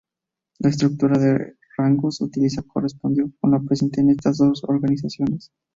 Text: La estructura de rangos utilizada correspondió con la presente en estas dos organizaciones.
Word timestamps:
La 0.57 0.69
estructura 0.69 1.19
de 1.19 1.57
rangos 1.77 2.21
utilizada 2.21 2.67
correspondió 2.67 3.29
con 3.39 3.51
la 3.51 3.59
presente 3.59 4.01
en 4.01 4.09
estas 4.09 4.39
dos 4.39 4.63
organizaciones. 4.63 5.51